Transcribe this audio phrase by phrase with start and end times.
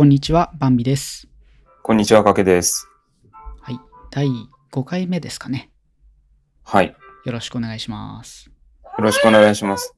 [0.00, 1.28] こんにちは、バンビです。
[1.82, 2.88] こんにちは、かけです。
[3.60, 3.78] はい。
[4.10, 4.28] 第
[4.72, 5.70] 5回目ですかね。
[6.64, 6.86] はい。
[6.86, 6.94] よ
[7.26, 8.50] よろしくお願いします。
[9.02, 9.94] ろしくお願いします。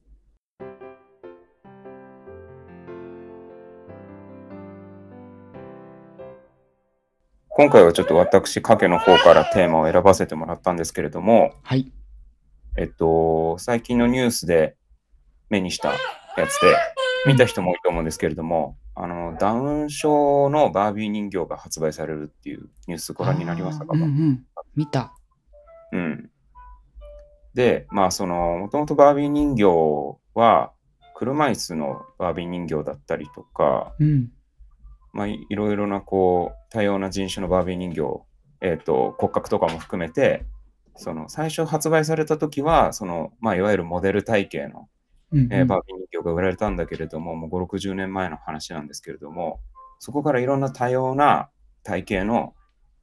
[7.47, 11.89] 今回はちょっと私、かけの方からテーマを選ばせてもらったんですけれども、はい。
[12.77, 14.75] えっと、最近のニュースで
[15.49, 15.97] 目にしたや
[16.49, 16.75] つで、
[17.25, 23.93] 見た人も多いと思うんですけれども、あの、ダウン症のバービー人形が発売されるっていうニュースご覧になりましたか？
[23.95, 24.45] うんうん。
[24.75, 25.15] 見た。
[25.91, 26.29] うん。
[27.53, 30.71] で、まあ、その、もともとバービー人形は、
[31.15, 34.31] 車椅子のバービー人形だったりとか、うん。
[35.11, 38.21] まあ、いいろいろな、こう、多様な人種のバービー人形、
[38.61, 40.45] えっ、と、骨格とかも含めて、
[40.95, 44.89] その、最初発売された時は、その、まあ、いわゆるモデル体型の、
[45.51, 49.59] えーバービー人形が売られたんだけれども、もう5、60年前の話なんですけれども、
[49.99, 51.49] そこからいろんな多様な
[51.83, 52.53] 体型の、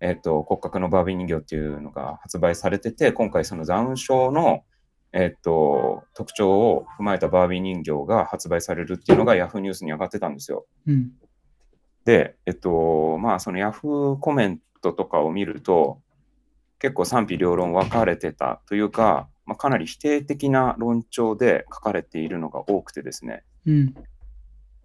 [0.00, 4.64] えっと骨格のバービー人形っていうのが発売されてて、今回そのダウン症の、
[5.12, 10.66] えっと特徴を踏まえたバービー人形が発売されるっていうのが Yahoo ニュースに上がってたんですよ。
[10.86, 11.12] うん。
[12.04, 16.00] で、えっと、まあその Yahoo コメントとかを見ると、
[16.78, 23.42] 結構賛否両論分かれてたというか、まあ、かなり否定的な論調で書かれているのが多くてですね。
[23.66, 23.94] うん。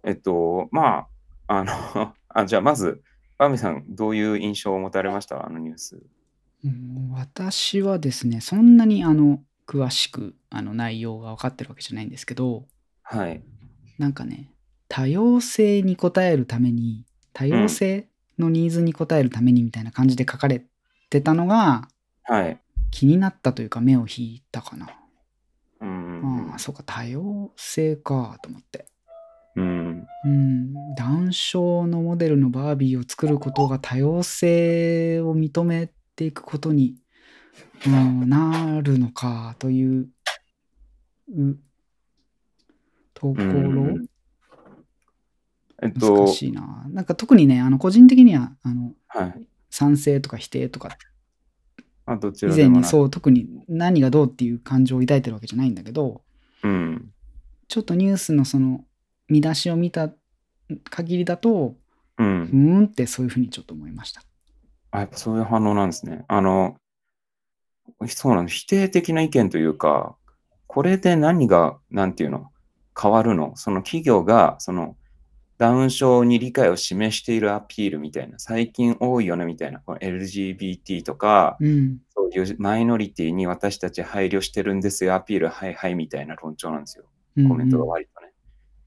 [0.02, 1.06] えっと、ま
[1.46, 3.00] あ、あの、あじゃあまず、
[3.38, 5.46] バーミさん、どういう印象を持たれました？
[5.46, 6.02] あのニュース。
[6.64, 12.66] うん私はですね、そんなにあの、詳しくあの内容が分かってるわけじゃないんですけど、
[13.02, 13.44] はい。
[13.98, 14.50] なんかね、
[14.88, 20.64] 多様性に応えるために、多様性のニーズに応えるためにみたいな感じで書かれ
[21.08, 21.88] てたのが
[22.24, 22.60] はい。
[22.96, 24.88] 気になったというか目を引いたかな。
[25.82, 26.48] うん。
[26.52, 28.86] ああ、そうか、多様性かと思って。
[29.54, 30.06] うん。
[30.24, 36.96] うん、ダウン症のモデルのバービーを作ることが多様性を認めていくことに、
[37.86, 40.08] うん、なるのかという
[41.36, 41.58] う
[43.12, 43.52] ところ、う
[43.88, 44.06] ん
[45.82, 46.86] えっと難、しいな。
[46.88, 49.46] なんか特にね、あの個人的にはあのはい。
[49.68, 50.96] 賛成とか否定とか
[52.06, 52.70] あどち以らでもない。
[52.70, 56.22] 前にそう特に何がどうっていう感情を抱いてるわけじゃないんだけど
[56.62, 57.12] うん。
[57.68, 58.84] ちょっとニュースのその
[59.28, 60.10] 見出しを見た
[60.90, 61.74] 限りだと
[62.18, 62.24] う。
[62.24, 64.22] うんーんってそういうふうにちょっと思いました。
[64.90, 66.24] あ、やっぱそういう反応なんですね。
[66.28, 66.76] あの、
[68.06, 68.48] そうなの。
[68.48, 70.16] 否定的な意見というか、
[70.66, 72.50] これで何が、なんていうの、
[72.98, 73.52] 変わるの？
[73.56, 74.96] その企業が、その、
[75.58, 87.04] ダウン症に理解を示しているアピールみたいな、最近多いよねみたいな、この LGBT とか、うんそういうマイノリティに私たち配慮してるんですよ、アピール、はいはいみたいな論調なんですよ。
[87.36, 88.32] うんコメントが割とね。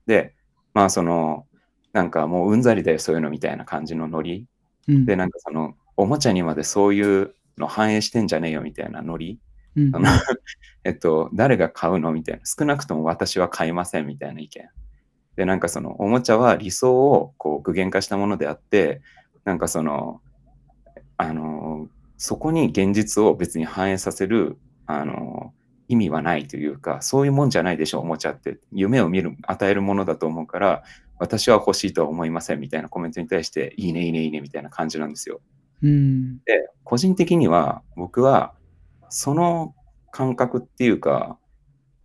[0.08, 0.36] で、
[0.74, 1.46] まあその、
[1.94, 4.48] なんかもううんざりだよ、そういうのみたいな感じのノリ。
[4.88, 9.40] うんで、なんかその、おもちゃにまでそういうの反映してんじゃねえよみたいなノリ。
[9.76, 9.92] うん
[10.84, 12.42] えっと、誰が買うのみたいな。
[12.46, 14.70] 少なくとも私は買いませんみたいな意見。
[15.40, 19.02] で、なんかその、おもちゃは理想をこう具現化したものであって、
[19.46, 20.20] なんかその、
[21.16, 25.54] あの、そこに現実を別に反映させる、あの、
[25.88, 28.60] 意味はないというか、そういうもんじゃないでしょ、おもちゃって。
[28.74, 30.84] 夢を見る、与えるものだと思うから、
[31.20, 35.40] 私は欲しいとは思いませんみたいなコメントに対して、いいね、いいね、いいねみたいな感じなんですよ。
[35.82, 38.56] うんで、個人的には、僕は、
[39.08, 39.74] その
[40.12, 41.38] 感覚っていうか、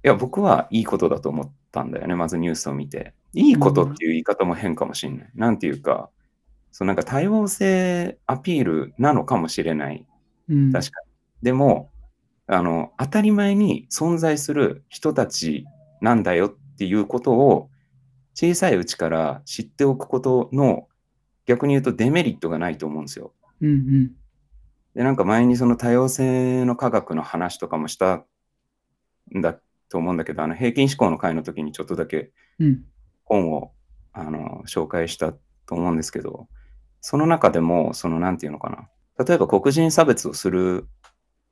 [0.05, 3.13] いや、僕はいいことだと思ったんだよね、まずニュースを見て。
[3.35, 5.31] いいことっていう言い方も変かもしれない。
[5.35, 6.11] なんていうか、
[6.71, 10.07] そうなんか多様性アピールなのかもしれない。
[10.49, 11.11] うん確かに。
[11.43, 11.91] でも、
[12.47, 15.67] あの、当たり前に存在する人たち
[16.01, 17.71] なんだよっていうことを、
[18.35, 20.89] 小さいうちから知っておくことの、
[21.47, 23.33] 逆に言うとデメリットがないと思うんですよ。
[23.61, 24.13] うんうん
[24.95, 28.25] で、なんか前にその多様性の科学の話とかもした
[29.37, 29.59] んだ
[29.89, 32.31] と思うんだけど、あの平均思考の会の時にちょっとだけ
[32.61, 32.85] うん
[33.25, 33.73] 本を
[34.13, 35.33] あの紹介した
[35.67, 36.49] と思うんですけど、
[37.01, 38.89] その中でも、そのなんていうのかな。
[39.25, 40.87] 例えば黒人差別をする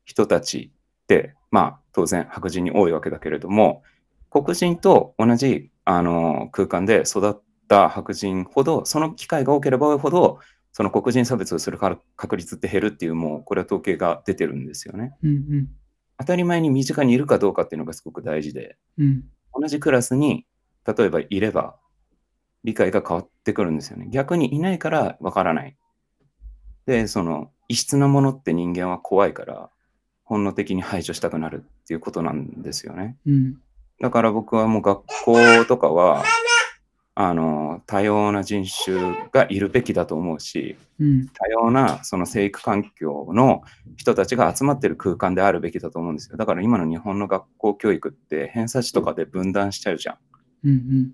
[0.04, 3.82] 人たちって、まあ当然白人に多いわけだけれども、
[4.30, 7.34] 黒人と同じあの空間で育っ
[7.68, 10.38] た白人ほど、その機会が多ければ多いほど、
[10.72, 15.14] その黒人差別をするから確率って減るっていう、もうこれは統計が出てるんですよね。
[15.22, 15.68] うん
[16.18, 20.46] 当たり前に身近にいるかどうかっていうのがすごく大事で、うん同じクラスに
[20.86, 21.76] 例えばいれば
[22.64, 24.08] 理解が変わってくるんですよね。
[24.10, 25.76] 逆にいないからわからない。
[26.86, 29.70] で、その異質なものって人間は怖いから
[30.24, 33.16] 本能的に排除したくなるっていうことなんですよね。
[33.26, 33.56] うん
[34.02, 36.24] だから僕はもう学校とかは、
[37.14, 41.28] あの多様な人種がいるべきだと思うし、うん。
[41.28, 43.62] 多様なその生育環境の
[43.96, 46.36] 人たちが集まってる空間であるべきだと思うんですよ。
[46.36, 50.16] だから今の日本の学校教育って偏差値とかで分断しちゃうじゃん。
[50.64, 51.12] うんうん。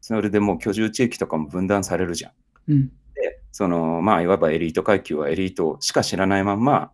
[0.00, 2.32] それでもう居住地域とかも分断されるじゃん。
[2.68, 2.88] うん。
[3.14, 6.92] で、そのまあいわばエリート階級はエリートしか知らないまんま、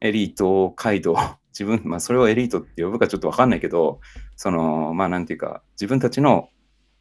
[0.00, 1.16] エリート街道、
[1.52, 4.00] 自分、まあそれをエリートって呼ぶかちょっとわかんないけど、
[4.36, 6.48] そのまあなんていうか、自分たちの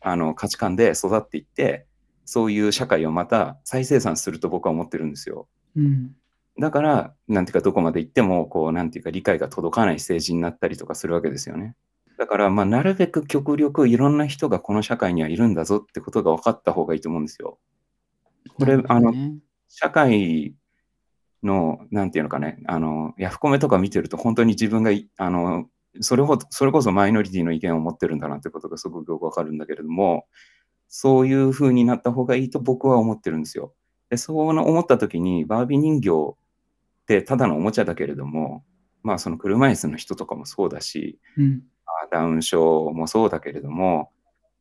[0.02, 1.86] あの価値観で育っていって、
[2.26, 5.48] そういう社会をまた再生産すると僕は思ってるんですよ。
[5.76, 6.16] うん。
[6.60, 11.76] だから、なんていうか、どこまで行っても、こう、なんていうか、理解が届かない政治になったりとかするわけですよね。
[12.20, 17.60] だから、まあ、なるべく極力いろんな人がこの社会にはいるんだぞってことが分かった方がいいと思うんですよ。
[18.58, 19.36] これなるほどね
[19.70, 20.54] 社会
[21.42, 25.70] の、なんていうのかね、あの、ヤフコメとか見てると、本当に自分がい、あの、
[26.02, 30.26] それほど、それこそマイノリティの意見を持ってるんだなってことがすごくよくわかるんだけれども、
[30.90, 33.74] そういう風になった方がいいと僕は思ってるんですよ。
[34.10, 36.36] で、そう思った時に、バービー人形っ
[37.06, 38.66] てただのおもちゃだけれども、
[39.04, 41.62] まあその車椅子の人とかもそうだし、うん。
[42.12, 44.12] ダウン症もそうだけれども、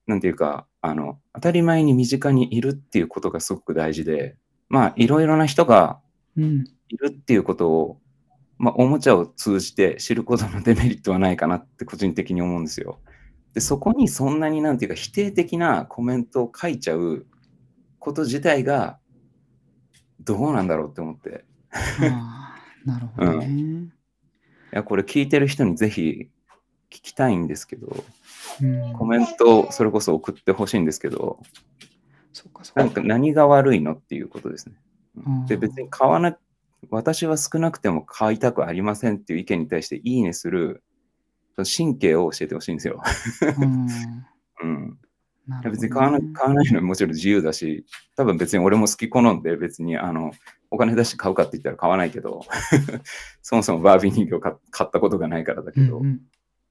[0.06, 4.36] なんていうか、あの、当たり前に身近にいるっていうことがすごく大事で、
[4.68, 6.00] まあいろいろな人が
[6.36, 6.64] うん。
[6.88, 8.00] いるっていうことを、
[8.56, 13.00] まあ、おもちゃを通じて知ることのデメリットはないかなって個人的に思うんですよ。
[13.54, 17.26] で、そこにそんなになんていうか否定的なコメントを書いちゃう
[17.98, 18.98] こと自体が
[20.20, 21.44] どうなんだろうって思って。
[22.84, 23.48] なるほどね。
[23.48, 23.90] い
[24.72, 26.30] や、これ聞いてる人にぜひ
[26.90, 28.04] 聞きたいんですけど、
[28.62, 28.92] うん。
[28.94, 31.38] コメントをそれこそ送ってほしいんですけど、
[32.32, 33.00] そうか、そなんうか。
[33.00, 34.76] か何が悪いのっていうことですね。
[35.26, 36.36] うんで、別に買わな、
[36.90, 40.82] 私は少なくても買いたくありませんっていう意見に対していいねする
[41.56, 43.02] その神経を教えてほしいんですよ。
[43.58, 43.88] うん。
[44.62, 44.98] うん。
[45.64, 47.84] 別に買わな買わないのはもちろん自由だし、
[48.16, 50.30] 多分別に俺も好き好んで別にあの
[50.70, 52.42] お金出して買うかって言ったら買わないけど、
[53.42, 56.20] そもそもバービー人形買買ったことがないからだけど、うんうん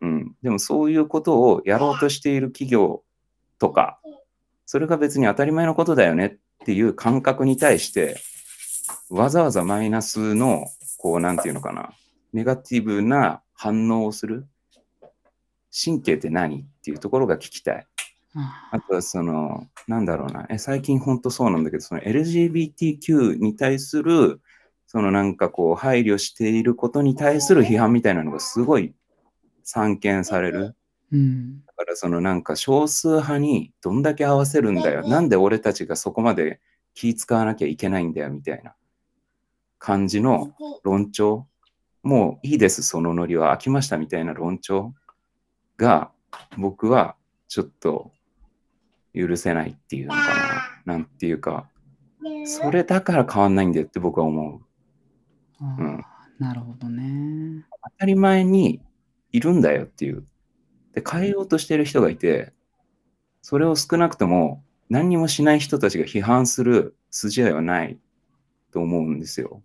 [0.01, 3.03] うん、でもそういうことをやろうとしている企業
[3.59, 3.99] とか、
[4.65, 8.19] それが別に当たり前のことだよねっていう感覚に対して、
[9.09, 10.65] わざわざマイナスの、
[10.97, 11.91] こう、なんていうのかな、
[12.33, 14.45] ネガティブな反応をする
[15.71, 17.88] 神経って何っていうところが聞きたい。
[18.35, 24.41] ああとはその、なんだろうな、え最近本当そうなんだけど、その LGBTQ に対する、
[24.85, 28.94] そのなんかこう、配慮していることに対する批判みたいなのがすごい
[29.67, 30.77] 散見される。
[31.11, 31.65] うん。
[31.65, 35.05] だからそのなんか少数派にどんだけ合わせるんだよ。
[35.05, 36.61] なんで俺たちがそこまで
[36.93, 38.75] 気使わなきゃいけないんだよみたいな
[39.77, 40.53] 感じの
[40.83, 41.47] 論調。
[42.01, 44.93] もういいです、そのノリは飽きましたみたいな論調
[45.75, 46.11] が
[46.57, 47.17] 僕は
[47.49, 48.13] ちょっと
[49.13, 50.19] 許せないっていうのか
[50.85, 50.93] な。
[50.93, 51.67] なんていうか、
[52.45, 54.61] それだから変わんないんだよって僕は思
[55.59, 55.65] う。
[55.81, 56.05] うん
[56.39, 57.65] なるほどね。
[57.83, 58.79] 当たり前に
[59.31, 60.25] いるんだよっていう。
[60.94, 62.53] で、変えようとしてる人がいて、
[63.41, 67.97] それを少なくとも何にもしない人たちが批判する筋合いはない
[68.71, 69.62] と思うんですよ。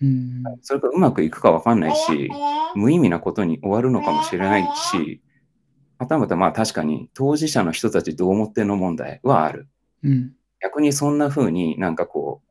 [0.00, 0.42] うん。
[0.62, 2.30] それがうまくいくかわかんないし、
[2.74, 5.22] 無意味なことに終わるのかもしれないし、
[5.98, 9.68] はたまたまあ確かに当事者の人たちどう思ってんの問題はある。
[10.02, 10.32] うん。
[10.60, 12.48] 逆にそんな風になんかこう、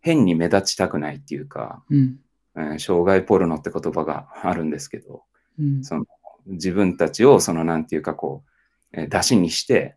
[0.00, 2.18] 変に目立ちたくないっていうか、うん。
[2.56, 5.22] えー障害ポルノって言葉があるんですけど、
[5.60, 5.84] うん。
[5.84, 6.06] その
[6.46, 8.44] 自分たちをそのなんていうかこ
[8.92, 9.96] う、えー出しにして、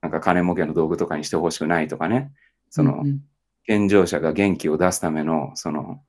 [0.00, 2.32] なんか金儲けの道具とかにしてほしくないとかね、
[2.70, 3.20] そのうん
[3.64, 6.02] 健常者が元気を出すためのその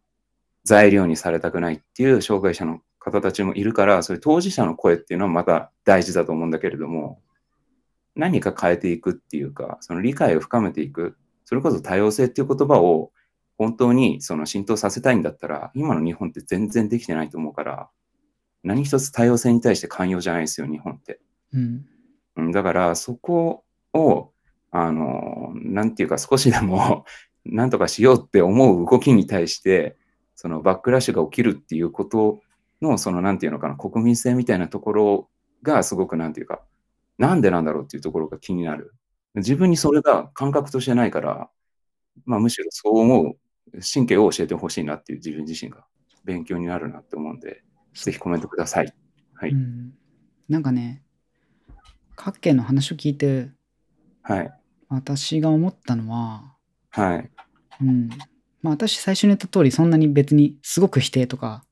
[0.63, 7.21] 材料にされたくないっていう障害者の方たちもいるから、そういう当事者の声っていうのはまた大事だと思うんだけれども、
[8.15, 13.11] 何か変えていくっていうか、その理解を深めていく、それこそ多様性っていう言葉を
[13.57, 17.89] 本当にその浸透させたいんだったら、今の日本って全然できてないと思うから、
[18.63, 21.19] 何一つ多様性に対して寛容じゃないですよ、日本って。
[21.53, 21.85] うん。
[22.37, 24.31] うんだから、そこを、
[24.71, 27.05] あの、なんていうか、少しでも、
[27.45, 29.97] なんとかしようって思う動きに対して、
[30.35, 32.41] そのバックラッシュが起きるっていうこと
[32.81, 35.29] の、その、なんていうのかな、国民性みたいなところ
[35.61, 36.63] が、すごく、なんていうか、
[37.17, 38.93] なんでなんだろうっていうところが気になる。
[39.35, 41.49] 自分にそれが感覚としてないから、
[42.25, 43.37] まあ、むしろそう思う
[43.93, 45.85] 神経を教えてほしいなっていう自分自身が
[46.23, 47.62] 勉強になるなって思うんで、
[47.93, 48.93] ぜひコメントください。
[49.33, 49.51] はい。
[49.51, 49.93] うん。
[50.49, 51.03] なんかね、
[52.15, 53.49] 各県の話を聞いて、
[54.21, 54.51] はい。
[54.89, 56.53] 私が思ったのは、
[56.89, 57.31] はい。
[57.81, 58.09] うん。
[58.61, 61.63] まあ私最初に言った通り、そんなに別にすごく否定とか、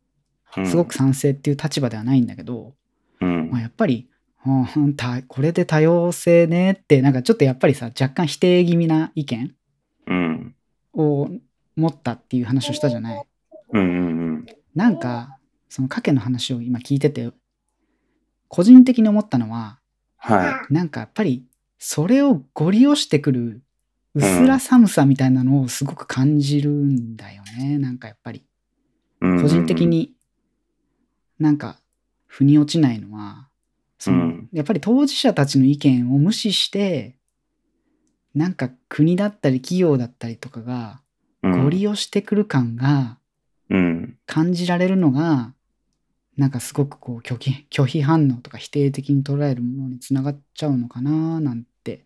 [0.57, 2.73] うんすごく賛成っていう立場ではないんだけど、
[3.21, 4.09] うんまあ、やっぱり
[4.45, 9.55] うん、たこれで多様性ねって、なんかちょっとやっぱりさ、若干否定気味な意見
[10.07, 10.55] うん。
[10.93, 11.29] を
[11.75, 13.23] 持ったっていう話をしたじゃない。
[13.73, 13.83] うんう
[14.39, 15.37] んなんか、
[15.71, 17.31] その賭けの話を今聞いてて、
[18.49, 19.79] 個人的に思ったのは、
[20.17, 21.45] はなんかやっぱり、
[21.79, 23.61] それをご利用してくる
[24.13, 27.77] 薄ら寒さみたいなのをすごく感じるんだよね。
[27.77, 28.39] なんかやっぱり。
[28.39, 28.43] い。
[29.21, 29.87] うん個人的。
[29.87, 30.13] に
[31.39, 31.79] なんか
[32.27, 33.47] 腑に落ちないのは、
[33.97, 37.15] そのうんやっぱり当事者たちの意見を無視して、
[38.35, 40.99] なんか国だったり企業だったりとかが
[41.43, 43.19] うんご利用してくる感が
[43.71, 44.17] うん。
[44.25, 45.53] 感じられるのが、
[46.38, 52.05] なんかすごくこう拒否拒否反応とか否定的に捉えるものにつながっちゃうのかななんて。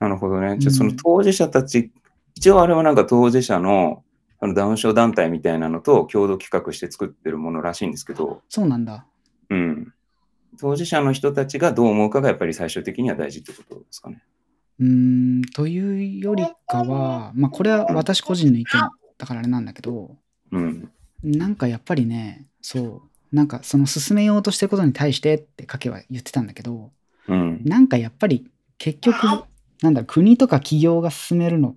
[0.00, 0.56] なるほどね。
[0.58, 1.92] じゃあそのうん当事者たち、
[2.34, 4.04] 一応あれはなんか当事者の
[4.40, 9.04] あのダウン症団体みたいなのと共同企画して作ってるものらしいんですけど、そうなんだ。
[9.50, 9.92] うん。
[10.58, 14.22] 当事者の人たちがどう思うかがやっぱり最終的には大事ってことですかね。
[14.78, 18.66] うーん、というよりかは、まあこれは私個人の意見
[19.18, 20.16] だからあれなんだけど、
[20.52, 20.90] うん。
[21.24, 26.90] なんかやっぱりね、そう、なんかその進めようとしてることに対してって賭けは言ってたんだけど、
[27.28, 27.62] うん。
[27.64, 29.16] なんかやっぱり結局、
[29.82, 31.76] なんだろう、国とか企業が進めるのっ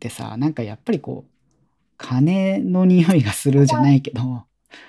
[0.00, 1.30] てさ、なんかやっぱりこう、
[1.98, 4.44] 金の匂いがするじゃないけど、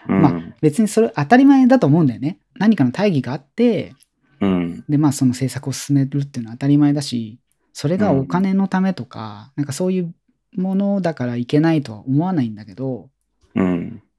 [0.07, 0.21] うん。
[0.21, 2.39] ま別にそれ当たり前だと思うんだよね。
[2.55, 3.95] 何かの大義があって、
[4.39, 4.83] うん。
[4.87, 7.39] で、まあその政策を進めるっていうのは当たり前だし、
[7.73, 10.15] それがお金のためとか、なんかそういう
[10.55, 13.09] ものだからいけないとは思わないんだけど、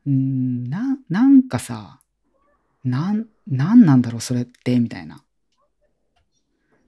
[0.06, 0.64] うん。
[0.64, 2.00] な、なんかさ、
[2.84, 5.24] なん、なんなんだろう、それって、みたいな。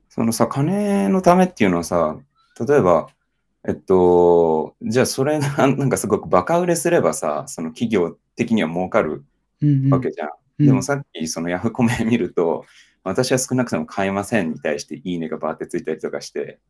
[0.08, 2.16] そのさ、金のためっていうのはさ、
[2.66, 3.08] 例えば、
[3.68, 9.24] えっと、じゃあそれ がなんかすごくバカ売れすればさ、その企業的には儲かる
[9.62, 9.92] うん、うん。
[9.92, 10.28] わけじゃん。
[10.28, 12.64] うんでもさっきそのヤフコメ見ると、
[13.04, 16.60] 私は少なくとも買えませんに対していいねがバーってついたりとかして、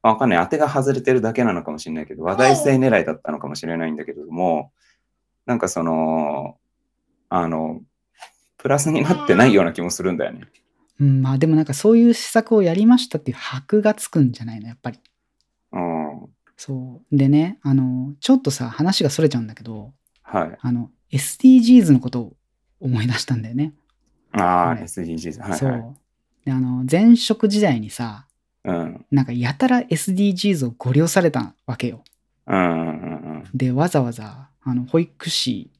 [0.00, 0.44] まあわかんない。
[0.44, 4.70] 当てが外れてるだけなのかもしれないけど、話題性狙いだったのかもしれないんだけれども、
[5.46, 6.56] なんかその、
[7.28, 7.80] あの、
[8.58, 10.42] プラスになってないような気もするんだよね。
[11.00, 15.00] うん、まあでもなんかそういう施策をやりましたっていう箔がつくんじゃないの、やっぱり。
[15.72, 16.28] うん。
[16.56, 17.16] そう。
[17.16, 20.58] でね、あの、ちょっとさ、話がそれちゃうんだけど、はい。
[20.60, 22.36] あの、SDGs のことを
[22.80, 23.74] 思い出したんだよね。
[24.32, 25.40] ああ、ね SDGs。
[25.40, 25.66] はいそ。
[25.66, 25.96] はいう
[26.44, 28.26] で、あの、前職時代にさ、
[28.64, 29.04] うん。
[29.10, 32.04] なんかやたら SDGs をご利用されたわけよ。
[32.46, 35.70] うんうんうんで、わざわざ、あの、保育士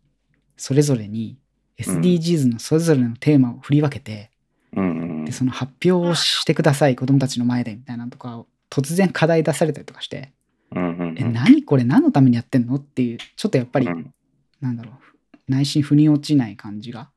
[0.56, 1.38] それぞれに
[1.78, 4.30] SDGs のそれぞれのテーマを振り分けて、
[4.74, 5.24] うん。
[5.24, 10.32] で、その発表をしてください、子供たちの前で、みたいなのとかを突然課題出されたりとかして、
[10.74, 14.14] うんうんえ、何これ何のためにやってんのっていう、ちょっとやっぱり、うん
[14.60, 17.10] なんだろう、内心腑に落ちない感じが。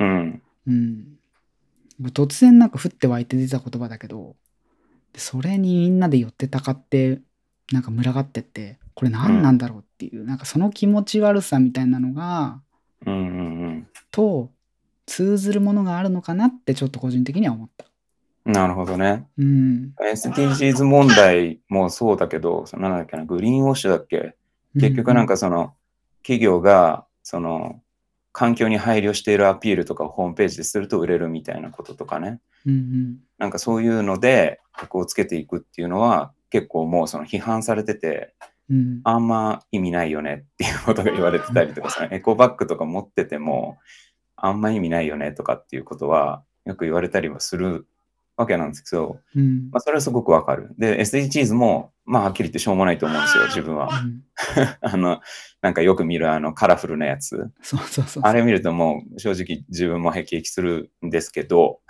[0.00, 1.18] うんうん。
[2.02, 4.34] 突然なんか降って湧いて出た言葉だけど、
[5.12, 7.20] でそれにみんなで寄ってたかって、
[7.72, 12.60] なんか群がってって、これ何なんだろうっていう、なんかその気持ち悪さみたいなのが、
[13.06, 13.16] うんう
[13.70, 14.50] んと
[15.06, 17.86] 通ずるものがあるのかなってちょっと個人的には思った。
[18.44, 18.52] うん。
[18.52, 19.26] なるほどね。
[19.38, 19.94] うん。
[20.00, 24.34] SDGs 問題もそうだけど、そのなんだっけな、グリーンウォッシュだっけ？
[24.74, 25.74] 結局なんかその、
[26.22, 27.80] 企業が、その、
[28.32, 32.40] 環境に配慮しているアピールとかをホームページですると売れるみたいなこととかね。
[32.66, 38.34] うんうんなんかそういうので、格好をつけていくっていうのは、結構もうその批判されてて、
[38.70, 39.00] うん。
[39.04, 43.78] あんま意味ないよねっていうことが言われてたりとか、そのエコバッグとか持ってても、
[44.36, 47.86] あんま意味ないよねとかっていうことは、よく言われたりはする
[48.38, 50.72] わけなんですけど、うんまあ、それはすごくわかる。
[50.78, 53.88] で、SDGs も、まあ、はっきり言ってしょうもないと思うんですよ、自分は。
[53.88, 54.22] うん
[54.80, 55.20] あの、
[55.60, 57.50] なんかよく見るあのカラフルなやつ。
[57.60, 58.22] そうそうそう。
[58.24, 61.80] あれ見るともう正直自分も辟易するんですけど、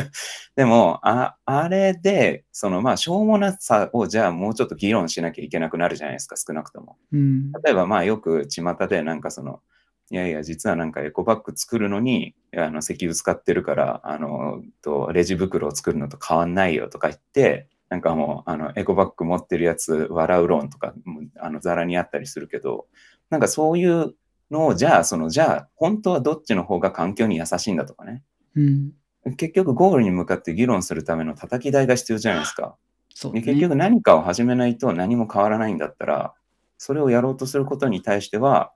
[0.54, 6.98] でも、ああれで、そのまあ、しょうもなさをじゃあもうちょっと議論しなきゃいけなくなるじゃないですか、少なくとも。
[7.10, 9.62] うん例えばまあよく巷でなんかその、
[10.10, 20.94] いやいや、実はなんかエコバッグ作るのに、あの石油使ってるから、あの、とレジ袋を作るのと変わんないよとか言って、なんかもう、あの、エコバッグ持ってるやつ笑う論とか、
[21.40, 22.86] あの、ざらにあったりするけど、
[23.30, 24.14] なんかそういう
[24.50, 28.22] のを、じゃあ、その、じゃあ、本当はどっちの方が環境に優しいんだとかね。
[28.56, 28.92] うん
[29.38, 32.76] 結局、ゴールに向かって議論するための叩き台が必要じゃないですか。
[33.14, 36.34] そうだねで結局何かを始めないと何も変わらないんだったら、
[36.76, 38.73] それをやろうとすることに対しては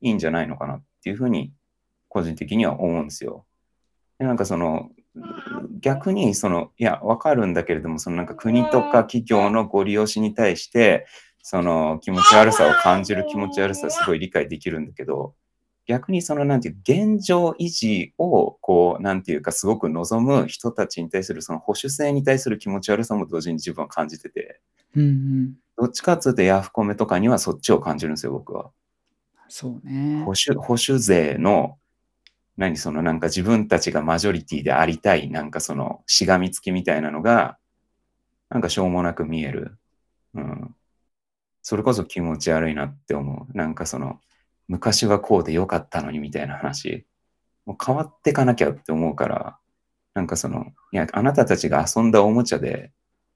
[0.00, 1.52] いいんじゃないのかなっていうふうに
[2.08, 3.44] 個人的には思うんですよ。
[4.18, 4.90] でなんかその
[5.80, 11.06] 逆にそのいやわかるんだけれどもそのなんか国とか企業のご利用しに対して
[11.42, 15.34] その気持ち悪さを感じる気持ち悪さはすごい理解できるんだけど
[15.88, 24.60] 逆にその、なんていう、現状維持を、こう、なんていうか、すごく望む人たちに対する、その保守性に対する気持ち悪さも同時に自分は感じてて、
[24.94, 25.54] うんうん。
[25.78, 28.70] どっちかっつうとヤフコメとかにはそっちを感じるんですよ、僕は。
[29.48, 30.32] そうね保。
[30.32, 31.78] 守、保守勢の、
[32.56, 37.58] 何そのなんか自分たちがマジョリティでありたい、なんかそのしがみつきみたいなのが、
[38.50, 39.78] なんかしょうもなく見える。
[40.34, 40.74] うん。
[41.62, 43.56] それこそ気持ち悪いなって思う。
[43.56, 44.20] なんかその、
[44.68, 47.06] 昔はこうでよかったのにみたいな話。
[47.66, 49.58] もう変わってかなきゃって思うから、
[50.14, 52.92] なんかその、いや、あなたたちが遊んだおもちゃで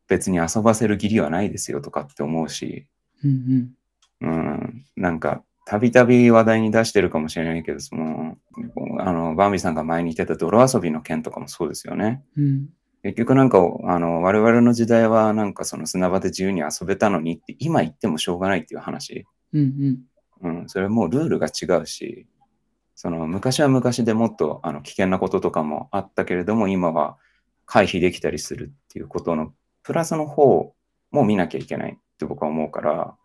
[0.08, 2.86] 別に遊ばせる義理はないですよとかって思うし、
[3.22, 3.74] うん
[4.20, 4.28] うん。
[4.28, 8.36] うん、なんか、たびたび話題に出してるかもしれないけど、その、
[8.98, 12.22] あの、バービーさんが前に言ってた泥遊びの件とかもそうですよね。
[12.36, 12.68] うん
[13.04, 19.26] 結局なんか、あの、我々の時代はなんかその砂場で自由に遊べたのにって、今言ってもしょうがないっていう話。
[19.52, 20.06] うん
[20.42, 20.58] うん。
[20.60, 22.26] うん、それはもうルールが違うし、
[22.94, 27.16] その昔は昔でもっとあの危険なこととかもあったけれども、今は
[27.66, 29.52] 回避できたりするっていうことの
[29.82, 30.74] プラスの方
[31.10, 33.16] も見なきゃいけないって僕は思うから、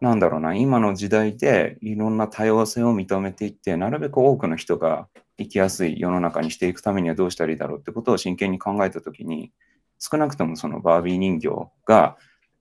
[0.00, 9.52] なんだろうな、今の時代でいろんな多様性を認めていって、なるべく多くの人が生きやすい世の中にしていくためにはどうしたらいいだろうってことを真剣に考えたときに、
[9.98, 11.48] 少なくともそのバービー人形
[11.84, 12.16] が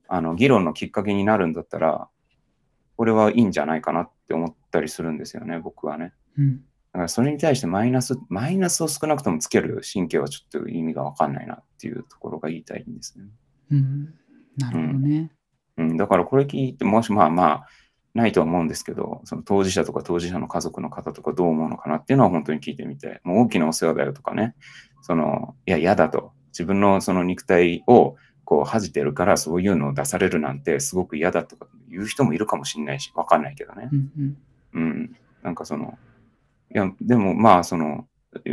[0.10, 2.10] あの議論のきっかけになるんだったら、
[2.98, 6.14] これはいいんじゃないかなって思ったりするんですよね、僕はね。
[6.38, 13.26] うんだからそれに対してマイナス、マイナスを少なくともつける神経はちょっと意味がわかんないなっていうところが言いたいんですね。
[13.72, 14.14] うん。
[14.58, 15.18] なるほどね。
[15.18, 15.32] うん、
[15.98, 17.68] だからこれ聞いて、もしまあまあ、
[18.14, 24.56] ないとは思うんですけど、その当事者とか当事者の家族の方とかどう思うのかなっていうのは本当に聞いてみて、もう大きなお世話だよとかね、
[25.02, 26.34] その、いや、嫌だと。
[26.50, 33.96] 自分のその肉体をこう恥じてるからそういうのを出されるなんてすごく嫌だとか言う人もいるかもしれないし、わかんないけどねう。
[33.96, 34.38] んうん。
[34.74, 35.16] うん。
[35.44, 35.98] なんかその、
[36.74, 38.08] いや、でもまあ、その、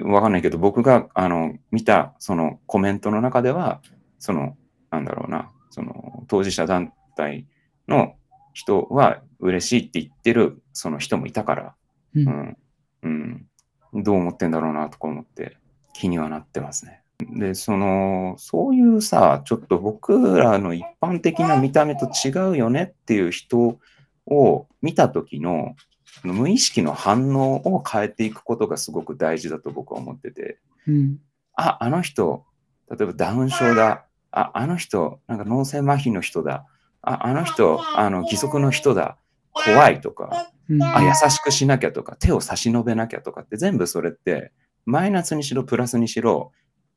[0.04, 3.80] わかんないけど、僕が、あの、見た、そのコメントの中では、
[4.18, 4.56] その、
[4.90, 7.46] なんだろうな、その、当事者団体
[7.88, 8.14] の
[8.52, 11.74] 人は嬉しいって言ってる、その人もいたから、
[12.14, 12.56] ううんん。
[13.02, 13.46] うん。
[13.94, 15.56] どう思ってんだろうな、とか思って、
[15.92, 17.02] 気にはなってますね。
[17.18, 23.78] で、その、そういうさ、ちょっと僕らの一般的な見た目と違うよねっていう人
[24.26, 25.74] を見た時の
[26.22, 31.18] 無意識の反応を変えていくことがすごく大事だと僕は思ってて、うん
[31.54, 32.44] あ、あの人、
[32.90, 34.04] 例えばダウン症だ。
[34.30, 36.66] あ、あの人、なんか脳性麻痺の人だ。
[37.06, 39.16] あ、あの人、あの、義足の人だ。
[39.52, 40.82] 怖いとか、うん。
[40.82, 44.52] あ、優しくしなきゃとか、手を差し伸べなきゃとかって全部それって、
[44.84, 46.52] マイナスにしろ、プラスにしろ、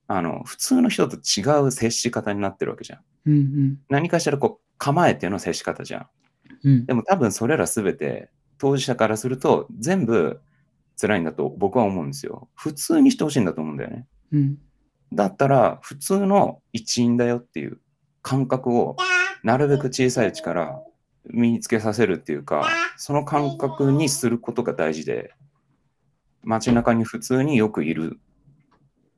[0.08, 3.00] あの、普通の人と違う接し方になってるわけじゃん。
[3.28, 3.80] うんうん。
[3.90, 6.08] 何かしらこう、構えての接し方じゃん。
[6.64, 10.42] うんでも多分それらすべて当事者からすると全部
[11.00, 12.50] 辛いんだと僕は思うんですよ。
[12.56, 14.08] 普通にしてほしいんだと思うんだよね。
[14.34, 14.58] うん。
[15.14, 17.80] だったら普通の一員だよっていう
[18.22, 18.98] 感覚を
[19.44, 20.82] なるべく小さいうちから
[21.26, 25.34] 身につけさせるっていうか、その感覚にすることが大事で、
[26.44, 28.20] 街中に普通によくいる。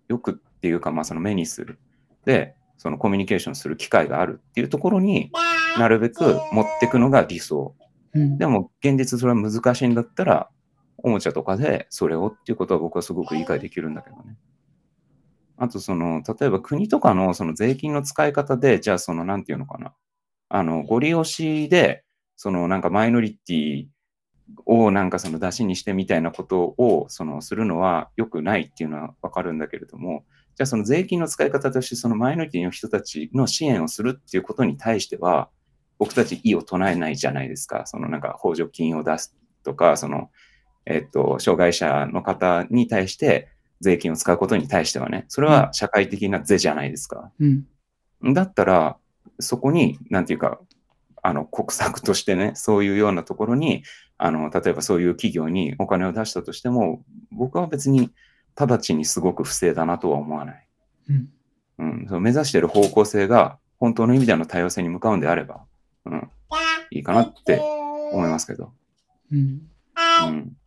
[0.08, 1.80] よくっていうか、まあその目にする。
[2.26, 5.32] で、そのコミュニケーションする機会があるっていうところに
[5.78, 7.76] なるべく持っていくのが理想。
[8.14, 8.38] うん。
[8.38, 10.50] でも現実それは難しいんだったら、
[10.98, 14.38] おもちゃとかでそれをっていうことは僕はすごく理解できるんだけどね。
[15.58, 19.94] あとその、例えば国とかのその税金の使い方で、じゃあその、なんていうのかな。
[20.54, 22.04] あの、ご利用しで、
[22.36, 23.86] そのなんかマイノリティ
[24.66, 30.26] をなんかその出しにしてみたいなことをそのするのは良くないっていうのはわかるんだけれども、
[30.58, 35.50] じゃあその税金の使い方としてそのマイノリティの人たちの支援をするっていうことに対しては、
[36.00, 37.84] 僕たち異を唱えないじゃないですか。
[37.86, 39.34] そのなんか補助金を出す
[39.64, 40.32] とか、その、
[40.86, 43.48] えっと、障害者の方に対して
[43.80, 47.32] 税金を使うことに対してはね、それは社会的な税じゃないですか。
[47.40, 48.34] うん。
[48.34, 48.98] だったら、
[49.42, 50.60] そこに、なんていうか、
[51.24, 53.84] あの、国策としてね、そういうようなところに、
[54.18, 58.12] あの、例えばそういう企業にお金を出したとしても、僕は別に
[58.56, 60.68] 直ちにすごく不正だなとは思わない。
[61.10, 61.30] うん。
[61.80, 65.66] うん、その目指している方向性が本当の意味での多様性に向かうんであれば、
[66.06, 66.30] うん、
[66.92, 68.72] いいかなって思いますけど。
[69.32, 69.40] うん。
[69.40, 70.58] うん、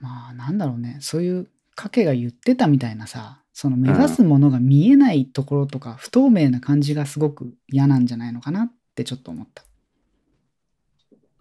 [0.00, 0.98] まあなんだろうね。
[1.00, 9.64] そういう賭けが言ってたみたいなさ、その目指すものが見えないところとか、不透明な感じがすごく嫌なんじゃないのかなってちょっと思った。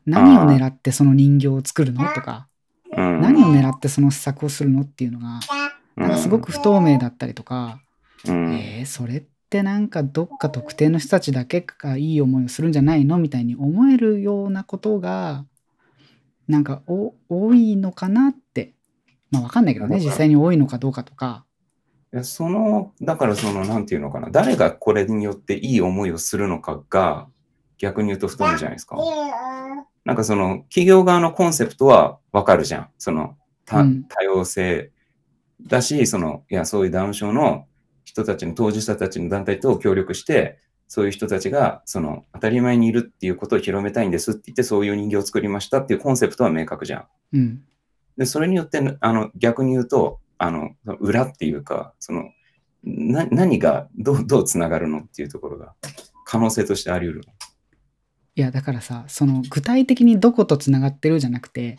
[0.05, 2.47] 何を狙ってその人形を作るのとか、
[2.95, 5.39] うん、何を狙ってその施策をするのっていうのが、
[5.97, 7.79] うなんかすごく不透明だったりとか、
[8.25, 15.45] うん、えー、それってなんかどっか特定の人たちだけがいい思いをするんじゃないのみたいに思えるようなことが、
[16.47, 18.73] なんかお多いのかなって。
[19.29, 21.45] まあわかんないけどね、実際に多いのかどうかとか。
[22.13, 27.27] いやその、だからその、なんていうのかな、誰がこれによっていい思いをするのかが、
[27.77, 28.97] 逆に言うと太いんじゃないですか。
[30.03, 32.89] なんかその、企業側のコンセプトはわかるじゃん。
[32.97, 33.85] その、多
[34.23, 34.91] 様性
[35.61, 37.65] だし、その、いや、そういうダウン症の
[38.03, 47.05] 人たちの当事者たちの団体と協力して、そういう人たちが、その、当たり前にいるっていうことを広めたいんですって言って、そういう人形を作りましたっていうコンセプトは明確じゃん。
[47.33, 47.63] うん。
[48.17, 52.31] で、それによって、あの、逆に言うと、あの、裏っていうか、その、
[52.83, 55.75] な何がどう、どうつながるのっていうところが、
[56.25, 57.25] 可能性としてあり得る。
[58.35, 61.77] いや、だからさ、その具体的にどことつながってるじゃなくて、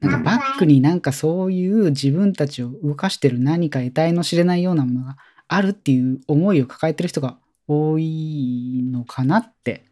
[0.00, 9.84] なんかバックになんかそういう自分たちを動かしてる何か得体の知れないようなものがあるっていう思いを抱えてる人が多いのかなって。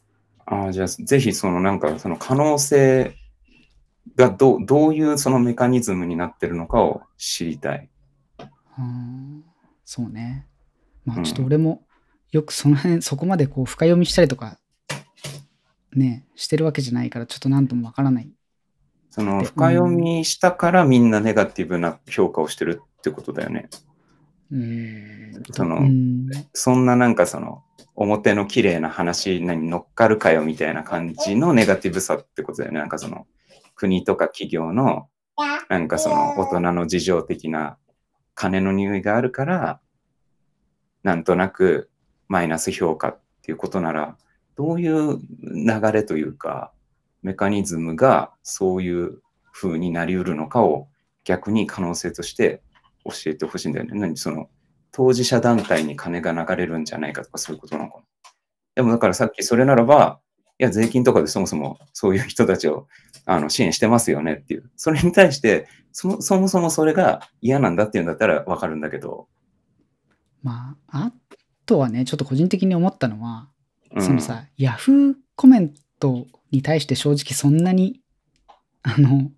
[0.44, 3.14] ああ、じゃあ、ぜひ、その、なんか、その可能性
[4.16, 7.88] がどう、どういうそのメカニズムになってるのかを知りたい。
[8.78, 9.44] うん
[9.84, 10.46] そうね。
[11.04, 11.82] まうんあちょっと俺も
[12.30, 14.58] よくその辺、 そこまでこう深読みしたりとか、
[15.94, 18.30] ね、してるわけじゃないからちょっと何ともわからない。
[19.10, 23.68] その、で深読みしたからみんなネガティブな評価をしてるってことだよね。
[24.50, 25.42] うん。
[25.52, 27.62] そのうんそんななんかその、
[27.94, 32.78] 表の綺麗な話に乗っかるかよみたいな感じのネガティブさってことだよね。
[32.78, 33.26] なんかその、
[33.74, 35.08] 国とか企業の、
[35.68, 37.76] なんかその、大人の事情的な
[38.38, 39.80] 金の匂いがあるから、
[41.02, 41.90] なんとなく
[42.28, 44.16] マイナス評価っていうことなら、
[44.54, 46.72] どういう流れというか、
[47.20, 50.86] メカニズムがそういう風になりうるのかを
[51.24, 52.62] 逆に可能性として
[53.04, 53.98] 教えてほしいんだよね。
[53.98, 54.16] 何？
[54.16, 54.48] その、
[54.92, 58.04] 当事者団体に金が流れるんじゃないかとかそういうことなのかな。
[58.76, 60.20] でもだからさっきそれならば、
[60.64, 62.88] や、税金とかでそもそもそういう人たちを
[63.24, 64.70] あの支援してますよねっていう。
[64.76, 69.28] それに対してそも、そもそもそれが嫌なんだっていうんだったらわかるんだけど、
[70.42, 71.12] まあ、あ
[71.66, 73.48] とはね、ちょっと個人的に思ったのは、
[73.94, 78.00] うん、そのさ、ヤフーコメントに対して正直そんなに、
[78.82, 79.30] あの、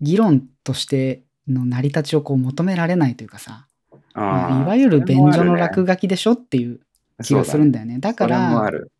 [0.00, 3.66] 議論としての成り立ちをこう求められないというかさ、
[4.14, 6.80] あーいわゆる便所の落書きでしょっていう
[7.22, 7.98] 気がするんだよね。
[7.98, 8.90] だから、る。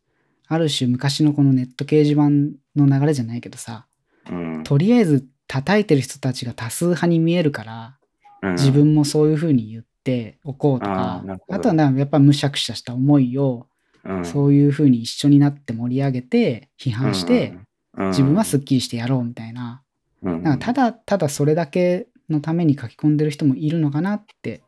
[0.47, 2.29] ある種昔のこのネット掲示板
[2.75, 3.85] の流れじゃないけどさ、
[4.29, 4.63] うん。
[4.63, 7.97] とりあえず叩いてる人たちが多数派に見えるから、
[8.41, 8.51] うん。
[8.53, 13.67] 自分もそういうふうに言っておこうとかあとはやっぱむしゃくしゃした思いを、
[14.05, 14.25] うん。
[14.25, 17.67] そういうふうに一緒になって盛り上げて、批判して、、うん
[18.09, 19.81] 自分はスッキリしてやろうみたいな。
[20.21, 24.61] うんなんかただただそれだけのために書き込んでる人もいるのかなって、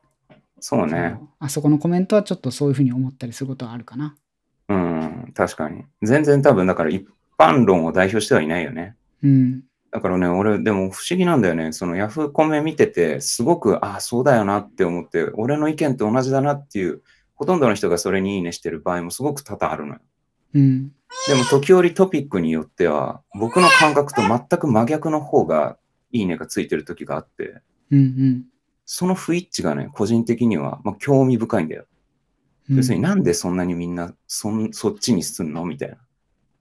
[0.59, 1.19] そうね。
[1.37, 4.15] あそこのコメントはちょっとそういうふうに思ったりすることはあるかな。
[4.69, 5.84] うん、確かに。
[6.01, 7.05] 全然多分、だから一
[7.38, 8.95] 般論を代表してはいないよね。
[9.23, 9.63] うん。
[9.91, 11.71] だからね、俺、でも不思議なんだよね。
[11.73, 17.01] そのヤフーコメ見てて、すごく、ああ、そうだよなって思って、俺の意見と同じだなっていう、
[17.34, 19.99] ほとんどの人がそれにいいねしてる場合もすごく多々あるのよ。
[20.53, 20.89] うん。
[21.27, 25.77] でも時折トピックによっては、僕の感覚と全く真逆の方が
[26.12, 28.43] いいねがついてる時があって、うんうん
[28.91, 31.86] その不一致がね、個人的には、まあ、興味深いんだよ。
[32.69, 32.77] うん。
[32.77, 35.65] 要するになんでそんなにみんなそんそっちにすんの？
[35.65, 35.97] みたいな。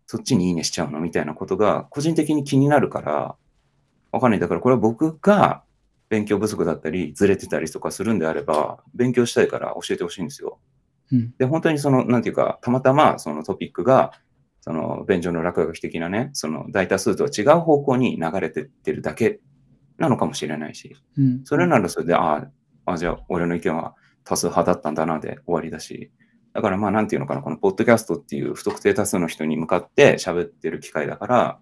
[0.07, 1.01] そっちにいいねしちゃうの？
[1.01, 3.37] みたいなことが個人的に気になるから、
[4.11, 4.41] わかんない。
[4.41, 5.63] だからこれは僕が
[6.09, 10.59] 勉強不足だったり、ずれてたりとかするんであれば、勉強したいから教えてほしいんですよ。
[11.13, 14.13] うんで、本当にその、なんていうか、たまたまそのトピックが、
[14.63, 19.41] その、便所の落書き的なね、その大多数とは違う方向に流れてってるだけ
[19.99, 21.45] なのかもしれないし、うん。
[21.45, 22.49] それならそれで、あ
[22.87, 23.95] あ、あじゃあ俺の意見は
[24.29, 26.13] 多数派だったんだなで終わりだし、
[26.53, 31.59] だからまあなんていうのかな、このポッドキャストっていう不特定多数の人に向かって喋ってる機会だから、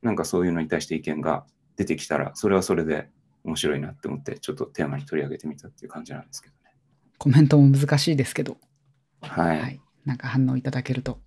[0.00, 1.44] なんかそういうのに対して意見が
[1.76, 3.10] 出てきたら、それはそれで
[3.44, 6.74] 面白いなって思って、ちょっとテーマに取り上げてみたっていう感じなんですけどね。
[7.18, 8.56] コメントも難しいですけど、
[9.20, 9.60] はい。
[9.60, 9.80] はい。
[10.06, 11.20] なんか反応いただけると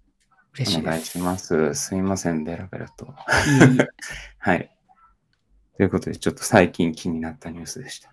[0.55, 0.87] 嬉しいです。
[0.87, 1.75] お願いします。
[1.75, 3.05] すいません、ベラベラと。
[3.05, 3.09] い
[3.61, 3.87] えいえ
[4.39, 4.75] はい。
[5.77, 8.12] ということで、ちょっと最近気になったニュースでした。